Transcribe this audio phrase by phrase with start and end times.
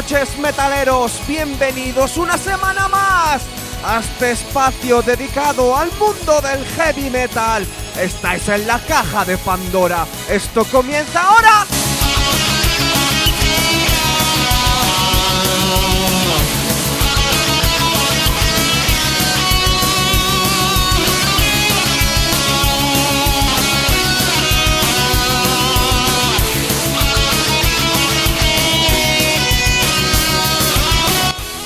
[0.00, 1.20] noches, metaleros.
[1.28, 3.42] Bienvenidos una semana más
[3.84, 7.66] a este espacio dedicado al mundo del heavy metal.
[8.00, 10.06] Estáis en la caja de Pandora.
[10.30, 11.66] Esto comienza ahora.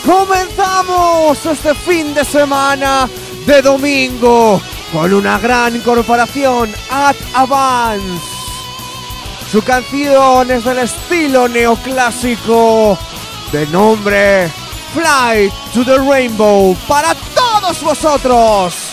[0.04, 3.08] Comenzamos este fin de semana
[3.46, 4.60] de domingo
[4.92, 8.22] con una gran incorporación At Avance.
[9.50, 12.98] Su canción es del estilo neoclásico
[13.50, 14.50] de nombre
[14.92, 18.84] Fly to the Rainbow para todos vosotros.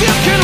[0.00, 0.43] you can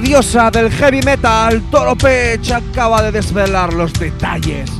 [0.00, 4.70] Diosa del heavy metal, Toro Pech, acaba de desvelar los detalles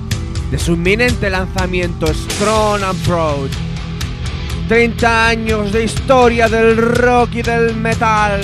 [0.51, 3.51] de su inminente lanzamiento Strong and Proud.
[4.69, 8.41] 30 años de historia del rock y del metal.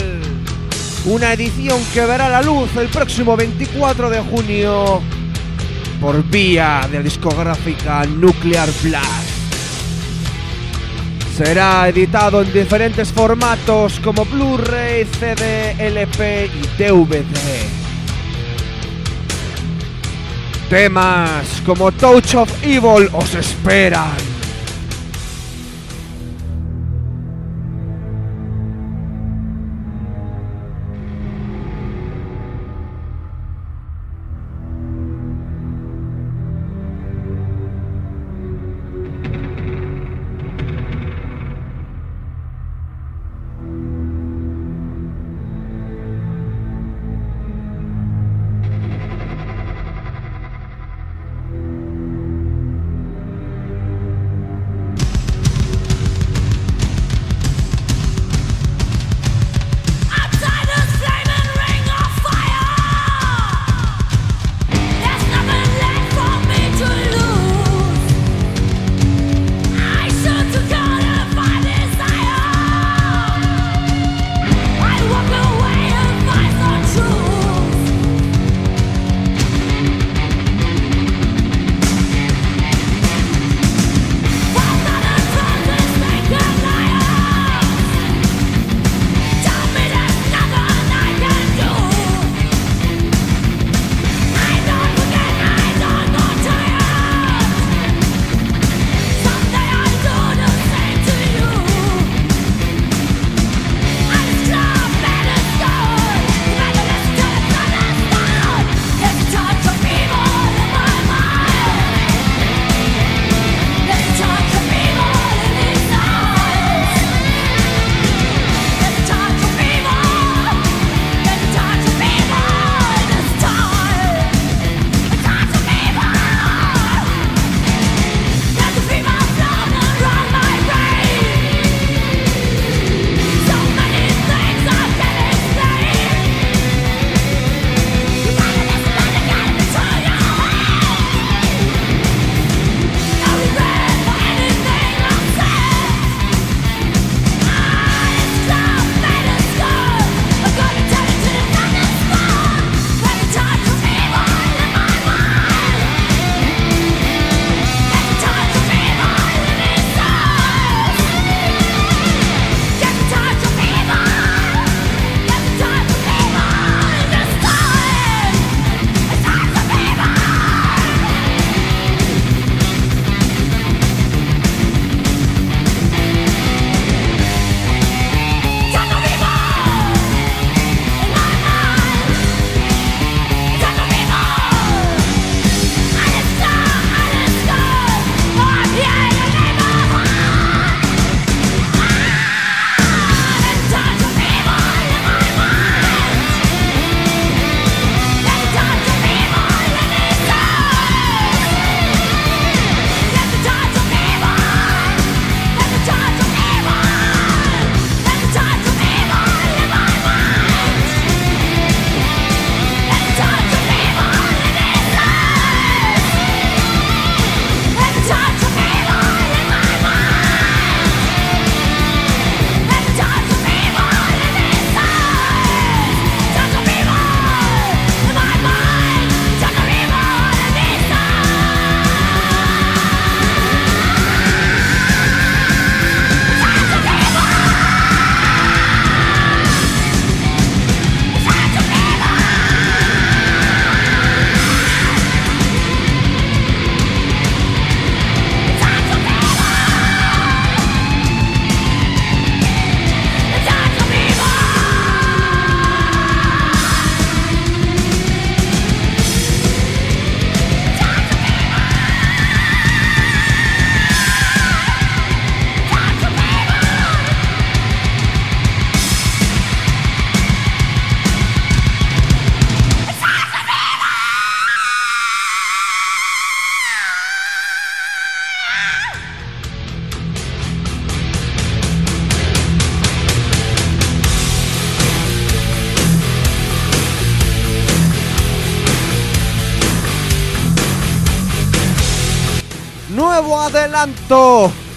[1.06, 5.00] Una edición que verá la luz el próximo 24 de junio
[6.00, 9.16] por vía de la discográfica Nuclear Blast.
[11.37, 17.27] Será editado en diferentes formatos como Blu-ray, CD, LP y DVD.
[20.71, 24.36] Temas como Touch of Evil os esperan.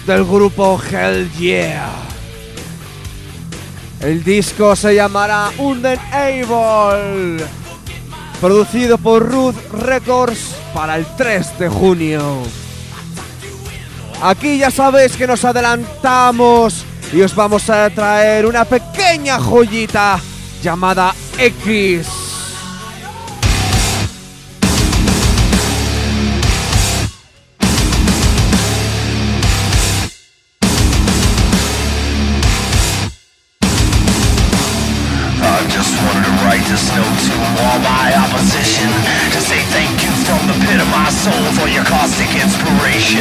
[0.06, 1.90] del grupo Hell Yeah.
[4.00, 7.42] El disco se llamará Undenable,
[8.42, 12.42] producido por Ruth Records para el 3 de junio.
[14.20, 20.20] Aquí ya sabéis que nos adelantamos y os vamos a traer una pequeña joyita
[20.62, 22.19] llamada X.
[41.20, 43.20] soul for your caustic inspiration.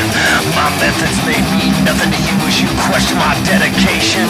[0.55, 4.23] My methods may mean nothing to you as you question my dedication.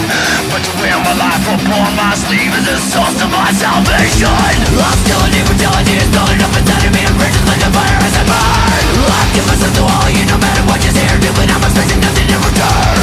[0.50, 4.26] But to wear my life upon my sleeve is the source of my salvation.
[4.26, 7.02] I'm still an immortality, it's not enough inside of me.
[7.06, 8.86] I'm raging like the fire as I burn.
[9.06, 11.62] I give myself to all you, no matter what you say or do, but I'm
[11.62, 12.99] expecting nothing in return.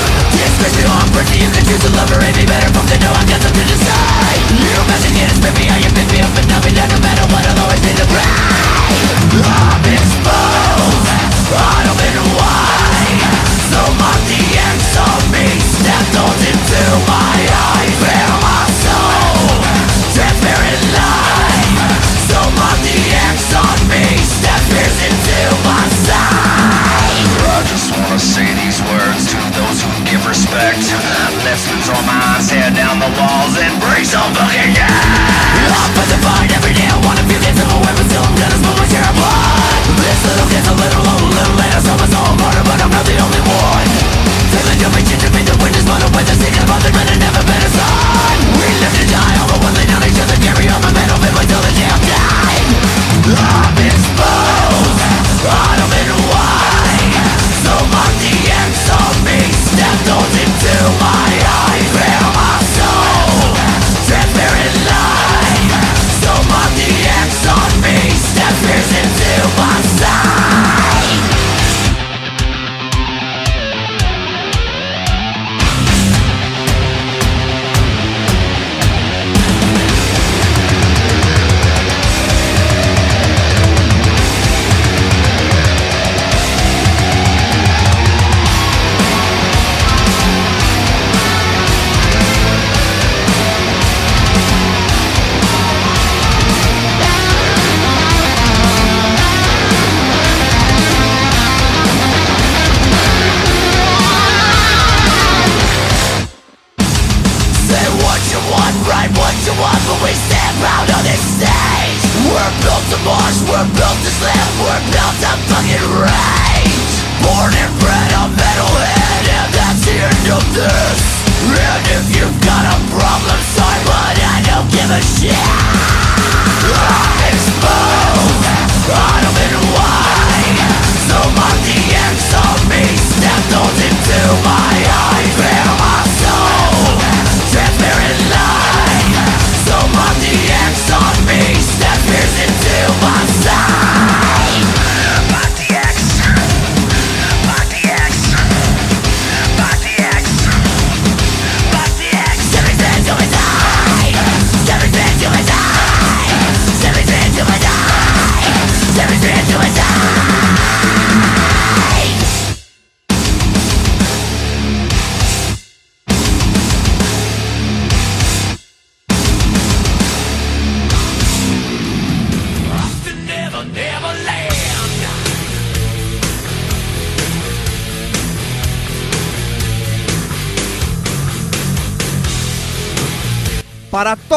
[0.57, 3.29] Especially on person you can choose a lover It'd be better from the know I
[3.29, 6.49] got something to say You messing in is me, how you pick me up And
[6.49, 8.57] I'll be there no matter what, I'll always be the bride
[9.37, 11.13] I'm exposed,
[11.53, 13.37] bottom and wide
[13.69, 17.76] So mark the ends of me Stepped on into my eyes.
[32.57, 35.36] tear down the walls and break some fucking gas!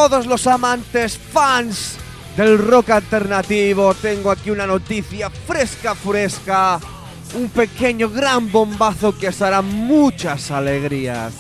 [0.07, 1.97] todos los amantes fans
[2.37, 6.79] del rock alternativo, tengo aquí una noticia fresca, fresca.
[7.33, 11.33] Un pequeño gran bombazo que os hará muchas alegrías.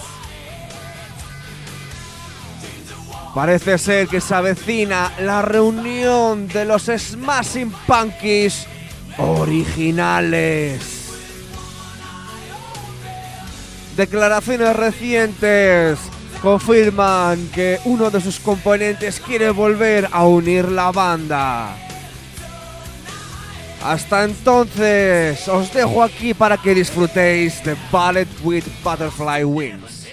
[3.33, 8.67] Parece ser que se avecina la reunión de los Smashing Punkies
[9.19, 10.81] originales.
[13.95, 15.97] Declaraciones recientes
[16.41, 21.75] confirman que uno de sus componentes quiere volver a unir la banda.
[23.83, 30.07] Hasta entonces, os dejo aquí para que disfrutéis de Ballet with Butterfly Wings.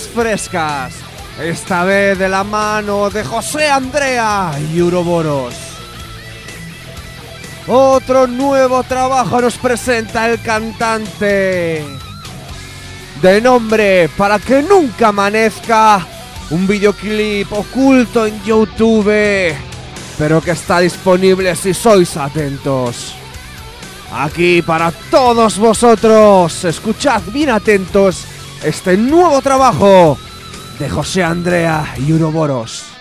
[0.00, 0.94] frescas.
[1.38, 5.54] Esta vez de la mano de José Andrea y Uroboros.
[7.66, 11.84] Otro nuevo trabajo nos presenta el cantante.
[13.20, 16.06] De nombre Para que nunca amanezca.
[16.50, 19.54] Un videoclip oculto en YouTube.
[20.18, 23.14] Pero que está disponible si sois atentos.
[24.14, 26.64] Aquí para todos vosotros.
[26.64, 28.26] Escuchad bien atentos
[28.64, 30.16] este nuevo trabajo
[30.78, 32.91] de José Andrea y Uroboros.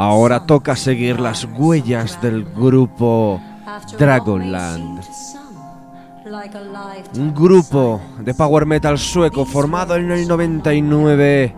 [0.00, 3.38] Ahora toca seguir las huellas del grupo
[3.98, 5.04] Dragonland.
[7.18, 11.54] Un grupo de power metal sueco formado en el 99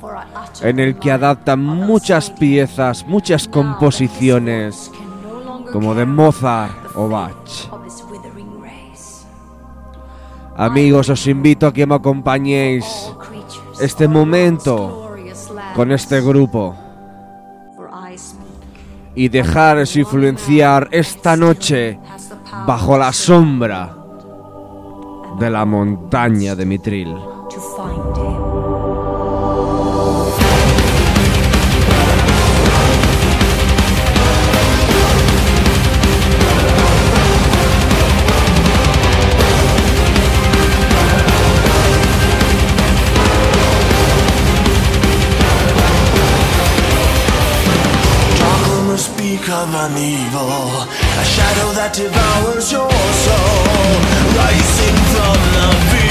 [0.00, 4.90] for I utter en el que adaptan muchas piezas, muchas composiciones
[5.70, 7.68] como de Mozart o Bach.
[10.56, 12.86] Amigos, os invito a que me acompañéis
[13.82, 15.14] este momento
[15.74, 16.74] con este grupo
[19.14, 21.98] y dejaros influenciar esta noche
[22.66, 23.96] bajo la sombra
[25.38, 27.14] de la montaña de Mitril.
[49.82, 52.90] Speak an evil, a shadow that devours your
[53.24, 53.98] soul,
[54.36, 56.01] rising from the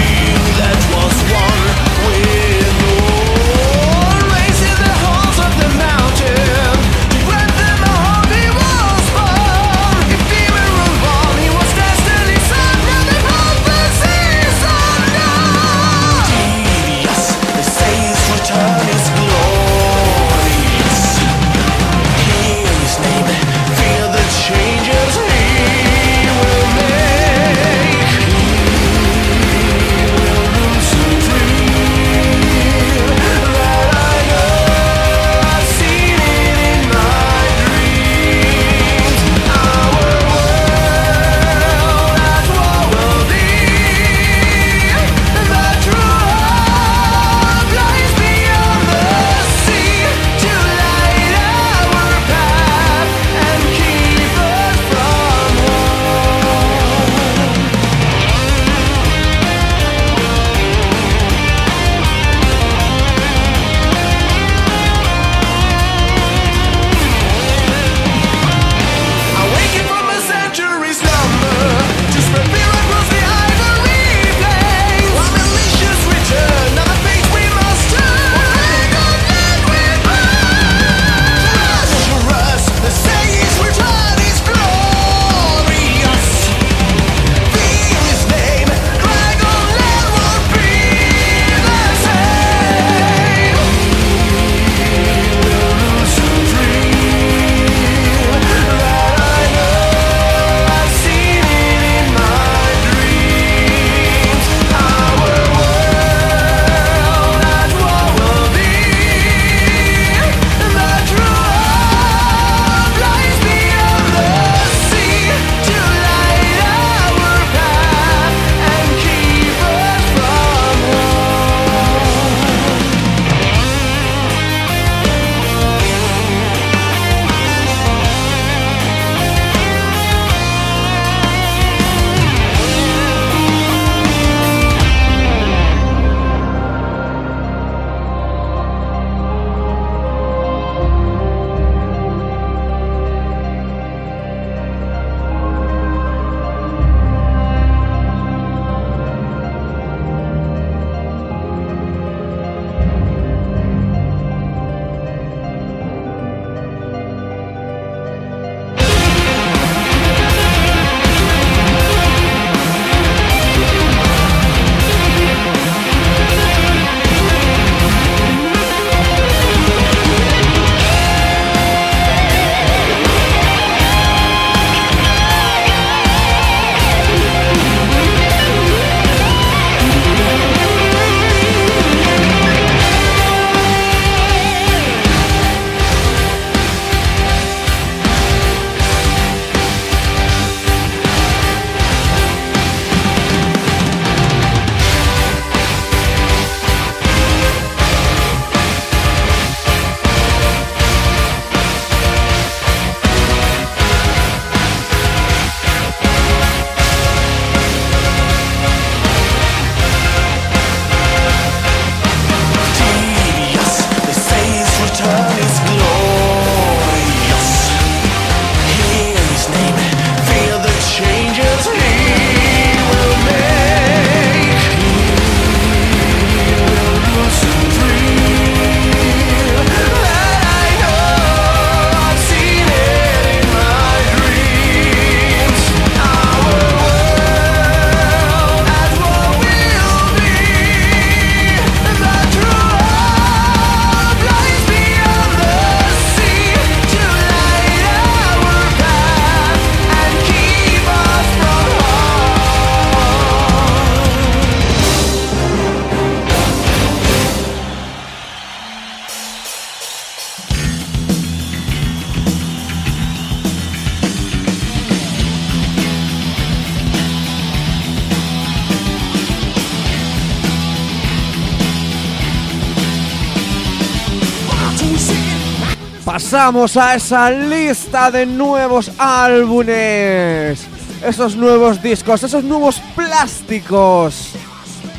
[276.41, 280.65] pasamos a esa lista de nuevos álbumes.
[281.05, 284.31] Esos nuevos discos, esos nuevos plásticos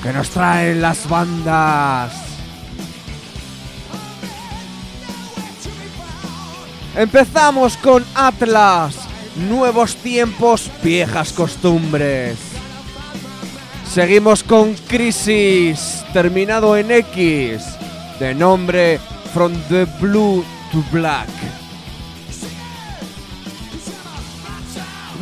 [0.01, 2.13] que nos traen las bandas.
[6.95, 8.95] Empezamos con Atlas,
[9.49, 12.39] nuevos tiempos, viejas costumbres.
[13.93, 17.65] Seguimos con Crisis, terminado en X,
[18.21, 19.01] de nombre
[19.35, 21.29] From the Blue to Black.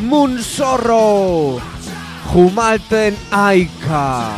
[0.02, 1.60] Moon Zorro,
[2.32, 4.30] Humalten Aika.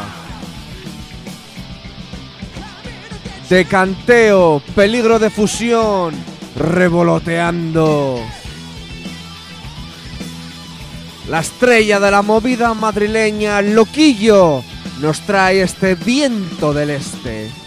[3.49, 6.15] Decanteo, peligro de fusión,
[6.57, 8.19] revoloteando.
[11.29, 14.65] La estrella de la movida madrileña, Loquillo,
[15.01, 17.62] nos trae este viento del este.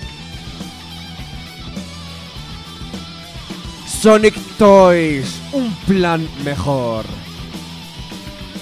[4.05, 7.05] Sonic Toys, un plan mejor.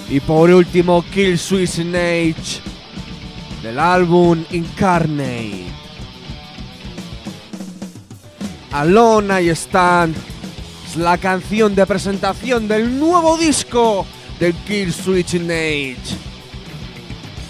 [0.08, 2.62] Y por último, Kill Switch Snake
[3.62, 5.66] del álbum Incarnate.
[8.72, 10.16] Alone I Stand
[10.86, 14.06] es la canción de presentación del nuevo disco
[14.40, 15.98] del Kill Switch Age.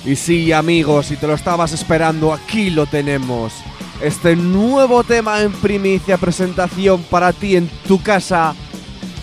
[0.04, 3.52] Y sí, amigos, si te lo estabas esperando, aquí lo tenemos.
[4.00, 8.54] Este nuevo tema en primicia presentación para ti en tu casa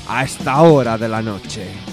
[0.07, 1.90] a esta hora de la noche.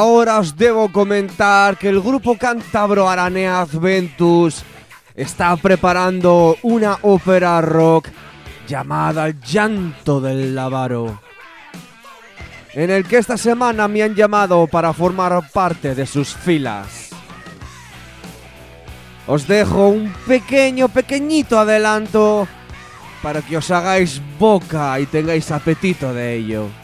[0.00, 4.64] Ahora os debo comentar que el grupo cántabro Aranea Adventus
[5.14, 8.08] está preparando una ópera rock
[8.66, 11.20] llamada El llanto del Lavaro,
[12.72, 17.10] en el que esta semana me han llamado para formar parte de sus filas.
[19.26, 22.48] Os dejo un pequeño, pequeñito adelanto
[23.22, 26.79] para que os hagáis boca y tengáis apetito de ello.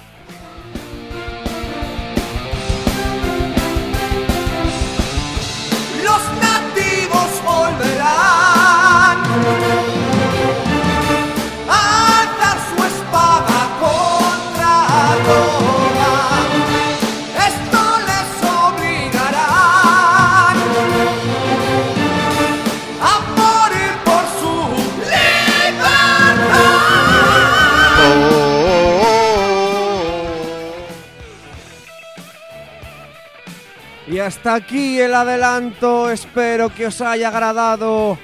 [34.27, 38.19] Hasta aquí el adelanto, espero que os haya agradado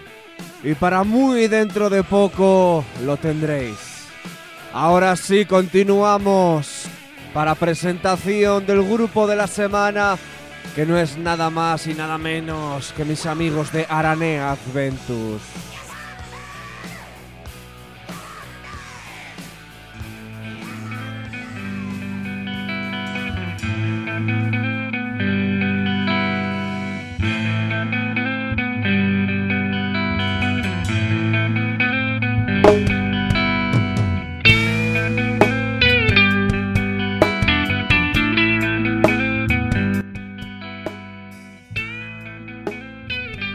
[0.62, 4.06] y para muy dentro de poco lo tendréis.
[4.72, 6.86] Ahora sí, continuamos
[7.34, 10.16] para presentación del grupo de la semana,
[10.74, 15.42] que no es nada más y nada menos que mis amigos de Aranea Adventus.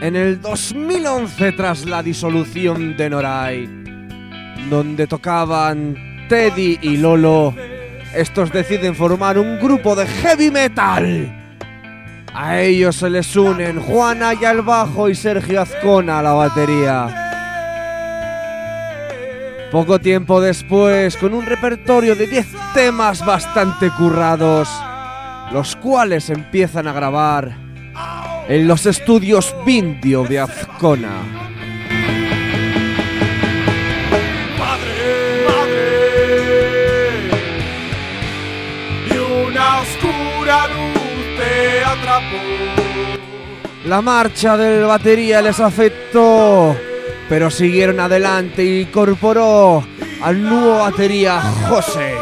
[0.08, 3.68] En el 2011, tras la disolución de Noray,
[4.70, 7.54] donde tocaban Teddy y Lolo,
[8.14, 11.30] estos deciden formar un grupo de heavy metal.
[12.32, 17.14] A ellos se les unen Juana y al bajo y Sergio Azcona a la batería.
[19.70, 24.70] Poco tiempo después, con un repertorio de 10 temas bastante currados,
[25.52, 27.67] los cuales empiezan a grabar
[28.48, 31.22] en los estudios Vindio de Azcona.
[34.58, 35.88] Madre, madre,
[39.06, 42.42] y una oscura luz te atrapó.
[43.84, 46.74] La marcha del batería les afectó,
[47.28, 49.84] pero siguieron adelante y incorporó
[50.22, 52.14] al nuevo batería José.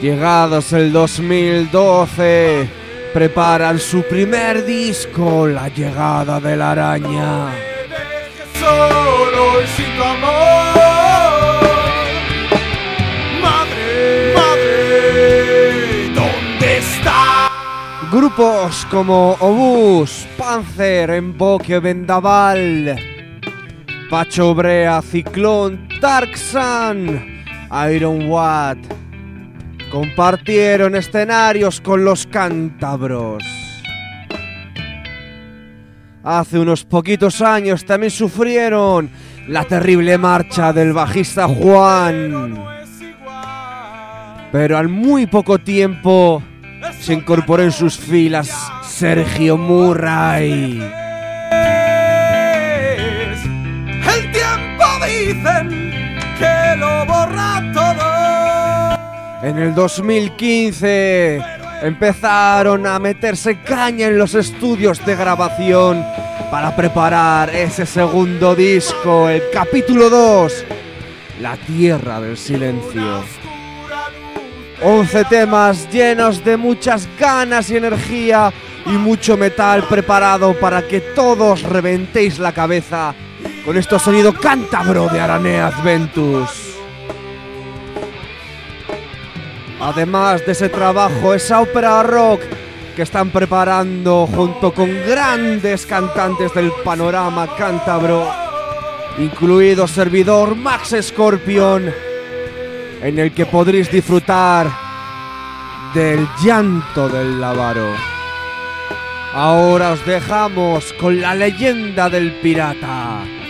[0.00, 2.81] Llegados el 2012,
[3.12, 7.46] preparan su primer disco, La llegada de la araña.
[7.46, 11.62] Me dejes solo y sin tu amor.
[13.42, 17.50] Madre, madre, ¿dónde está?
[18.10, 22.98] Grupos como Obús, Panzer, Emboque, Vendaval,
[24.10, 27.44] Pacho Brea, Ciclón, Darksan,
[27.90, 29.01] Iron Watt
[29.92, 33.44] compartieron escenarios con los cántabros.
[36.24, 39.10] Hace unos poquitos años también sufrieron
[39.48, 42.54] la terrible marcha del bajista Juan.
[44.50, 46.42] Pero al muy poco tiempo
[46.98, 48.50] se incorporó en sus filas
[48.82, 50.80] Sergio Murray.
[54.14, 55.68] El tiempo dicen
[56.38, 57.71] que lo borra.
[59.42, 61.42] En el 2015
[61.82, 66.06] empezaron a meterse caña en los estudios de grabación
[66.48, 70.64] para preparar ese segundo disco, el capítulo 2,
[71.40, 73.24] La Tierra del Silencio.
[74.80, 78.52] 11 temas llenos de muchas ganas y energía
[78.86, 83.12] y mucho metal preparado para que todos reventéis la cabeza
[83.64, 86.81] con este sonido cántabro de Aranea Adventus.
[89.82, 92.40] Además de ese trabajo, esa ópera rock
[92.94, 98.30] que están preparando junto con grandes cantantes del panorama cántabro,
[99.18, 101.92] incluido servidor Max Scorpion,
[103.02, 104.70] en el que podréis disfrutar
[105.92, 107.92] del llanto del Lavaro.
[109.34, 113.41] Ahora os dejamos con la leyenda del pirata.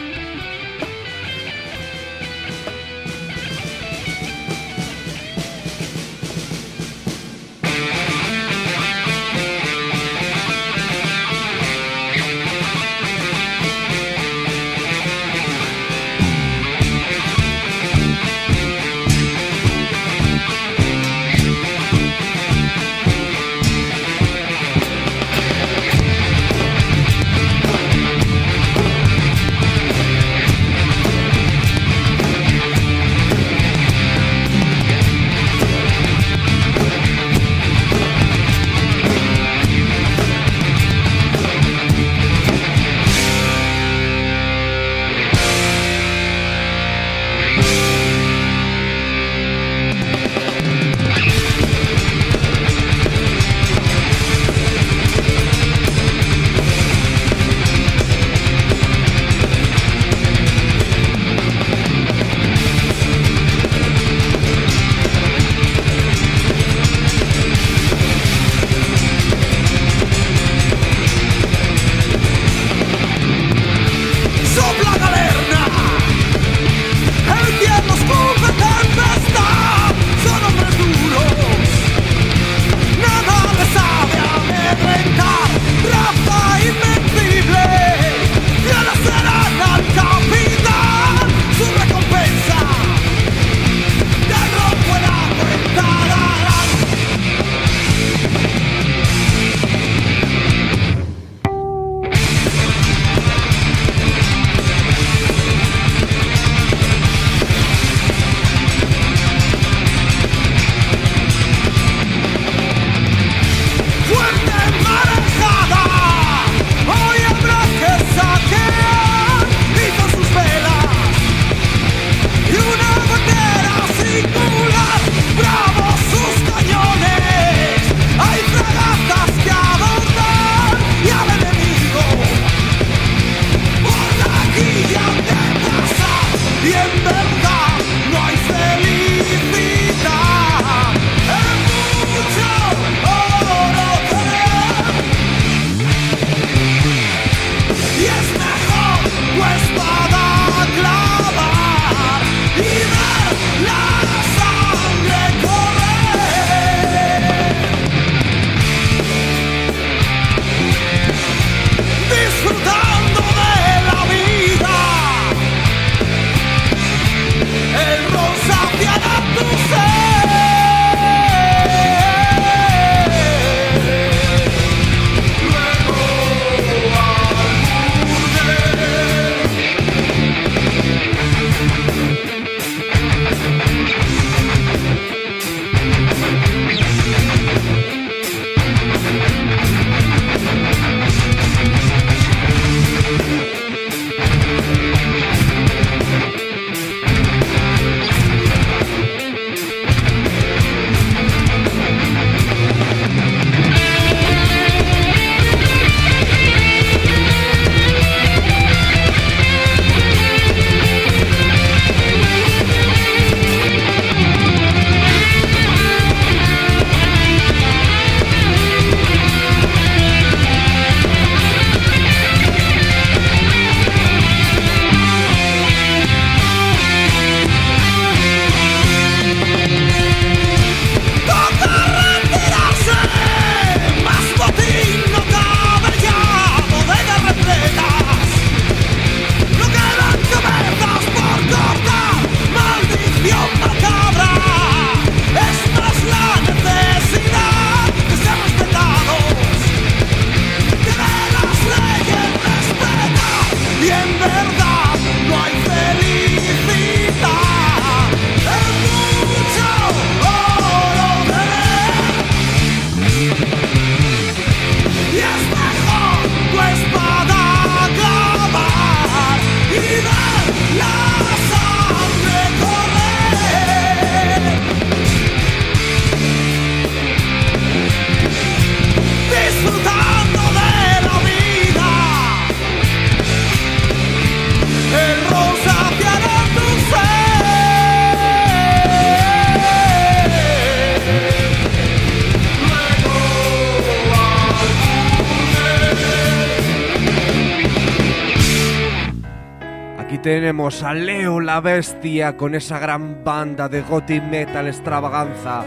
[300.23, 305.65] Tenemos a Leo la Bestia con esa gran banda de gothic metal extravaganza.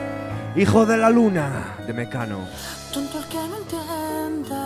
[0.55, 2.39] Hijo de la luna de Mecano.
[2.93, 4.61] Tonto el que no entienda.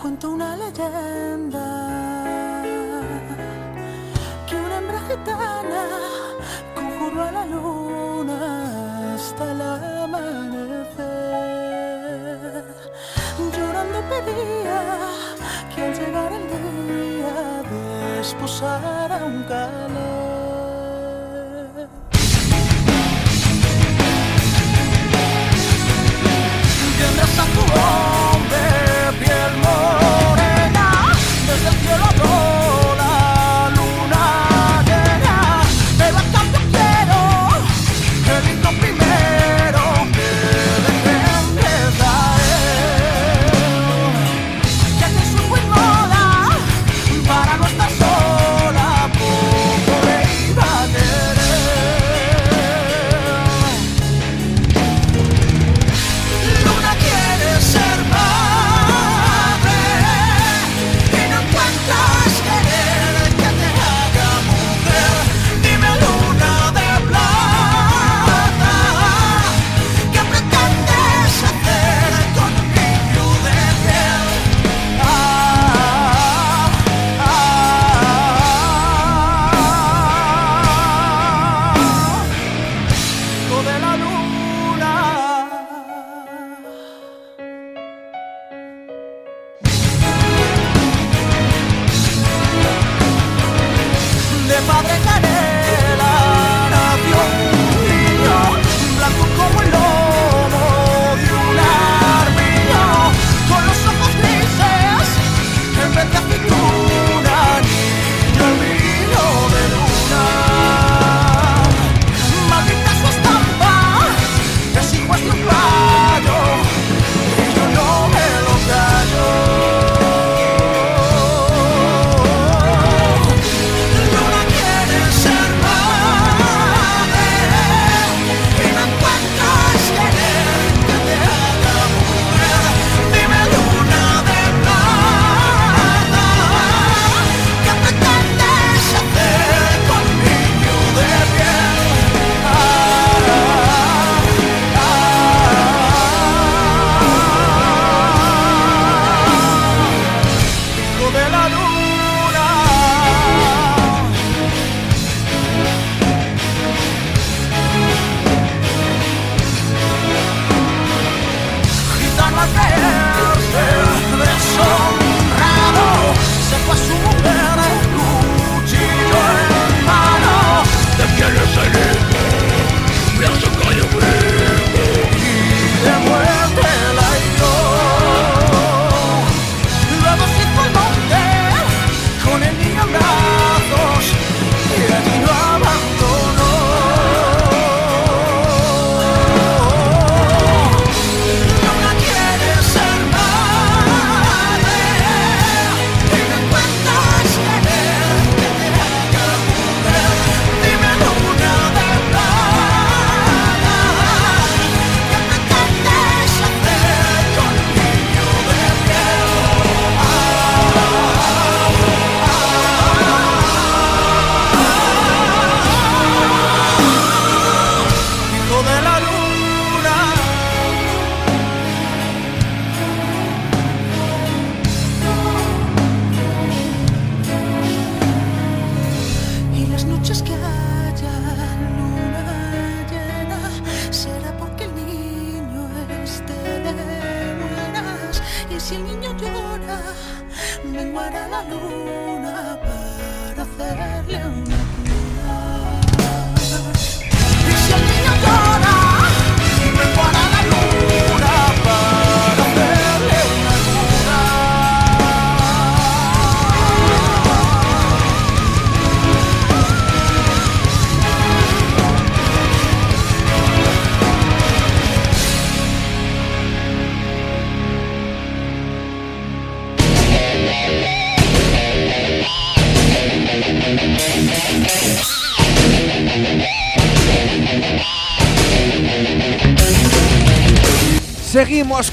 [0.00, 1.66] Cuenta una leyenda
[4.48, 5.88] que una hembra gitana
[6.74, 11.04] conjuró a la luna hasta el amanecer.
[13.54, 14.80] Llorando pedía
[15.82, 17.62] que al llegar el día
[18.16, 20.22] desposara un calor.
[26.98, 28.21] Tendrás a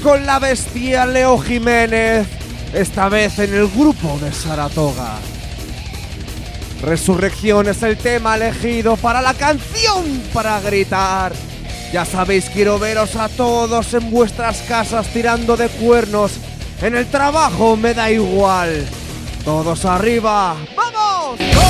[0.02, 2.26] Con la bestia Leo Jiménez,
[2.74, 5.18] esta vez en el grupo de Saratoga.
[6.82, 11.32] Resurrección es el tema elegido para la canción para gritar.
[11.92, 16.32] Ya sabéis, quiero veros a todos en vuestras casas tirando de cuernos.
[16.82, 18.84] En el trabajo me da igual.
[19.44, 20.56] Todos arriba.
[20.76, 21.69] ¡Vamos!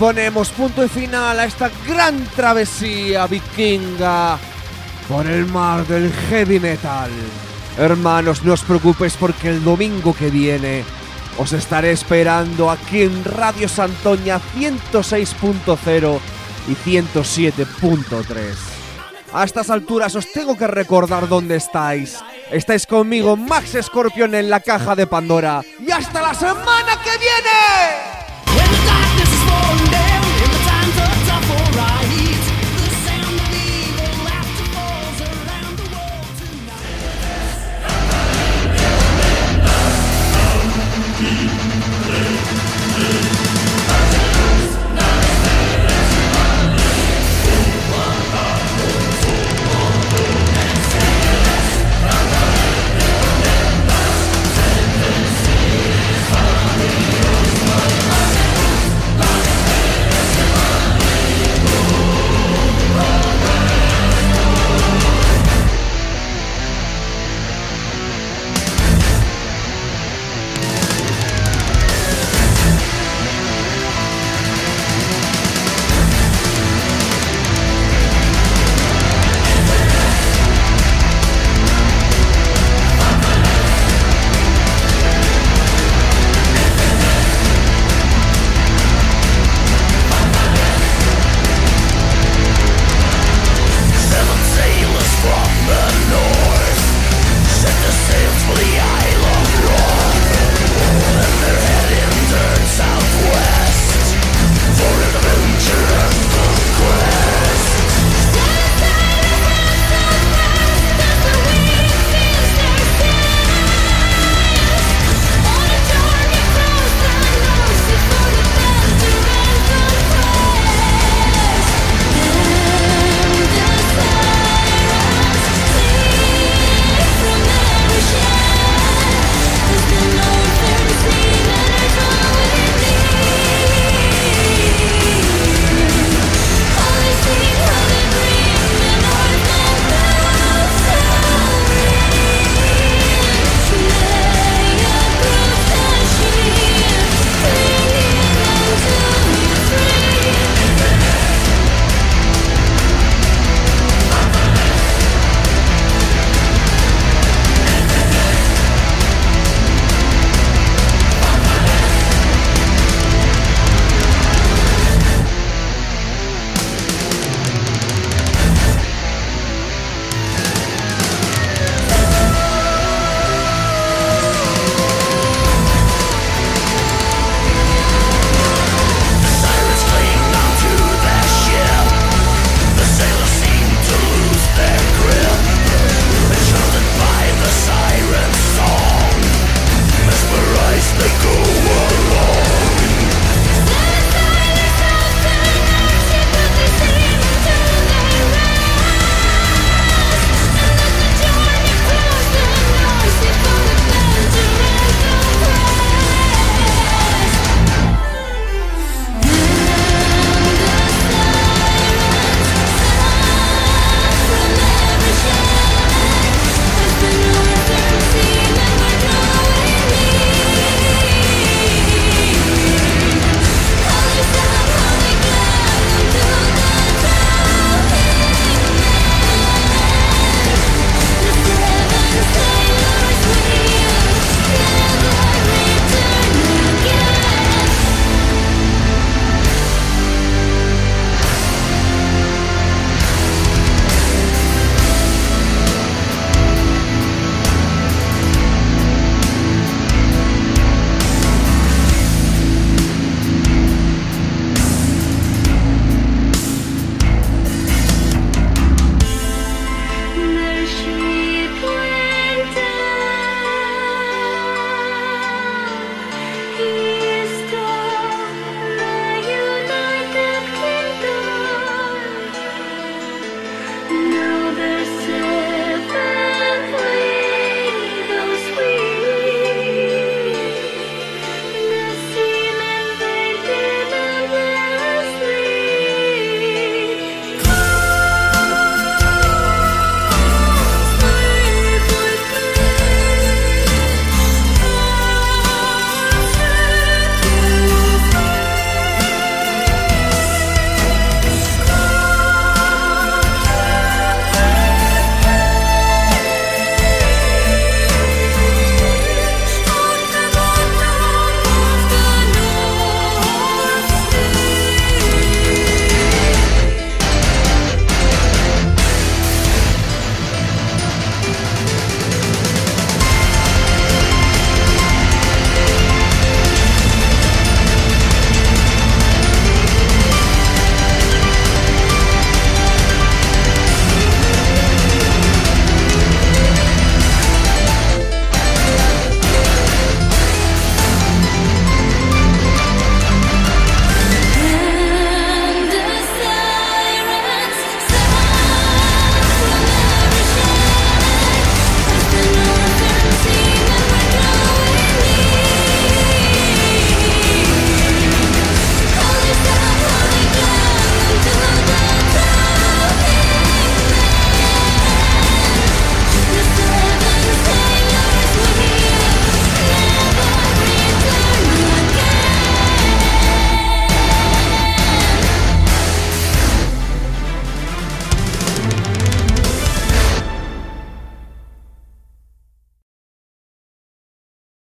[0.00, 4.38] Ponemos punto y final a esta gran travesía vikinga
[5.06, 7.10] por el mar del heavy metal.
[7.76, 10.84] Hermanos, no os preocupéis porque el domingo que viene
[11.36, 16.18] os estaré esperando aquí en Radio Santoña 106.0
[16.66, 18.34] y 107.3.
[19.34, 22.16] A estas alturas os tengo que recordar dónde estáis.
[22.50, 25.60] Estáis conmigo, Max Scorpion, en la caja de Pandora.
[25.78, 28.20] ¡Y hasta la semana que viene!